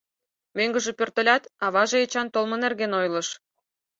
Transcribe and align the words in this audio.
Мӧҥгыжӧ 0.57 0.91
пӧртылят, 0.99 1.43
аваже 1.65 1.97
Эчан 2.05 2.27
толмо 2.33 2.55
нерген 2.63 2.91
ойлыш. 2.99 3.27